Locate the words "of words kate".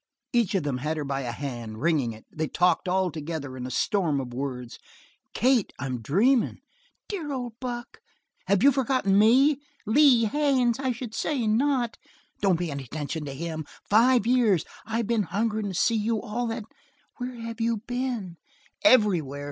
4.19-5.71